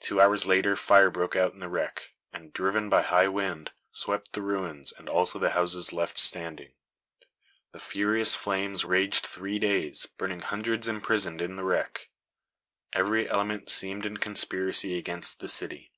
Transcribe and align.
Two 0.00 0.20
hours 0.20 0.44
later 0.44 0.76
fire 0.76 1.08
broke 1.08 1.34
out 1.34 1.54
in 1.54 1.60
the 1.60 1.68
wreck, 1.70 2.12
and 2.30 2.52
driven 2.52 2.90
by 2.90 3.00
a 3.00 3.04
high 3.04 3.26
wind, 3.28 3.70
swept 3.90 4.34
the 4.34 4.42
ruins, 4.42 4.92
and 4.92 5.08
also 5.08 5.38
the 5.38 5.52
houses 5.52 5.94
left 5.94 6.18
standing. 6.18 6.74
The 7.70 7.80
furious 7.80 8.34
flames 8.34 8.84
raged 8.84 9.24
three 9.24 9.58
days, 9.58 10.04
burning 10.18 10.40
hundreds 10.40 10.88
imprisoned 10.88 11.40
in 11.40 11.56
the 11.56 11.64
wreck. 11.64 12.10
Every 12.92 13.26
element 13.26 13.70
seemed 13.70 14.04
in 14.04 14.18
conspiracy 14.18 14.98
against 14.98 15.40
the 15.40 15.48
city. 15.48 15.90